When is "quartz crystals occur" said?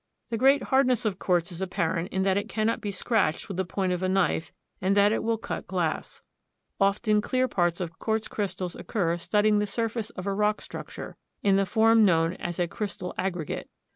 7.99-9.19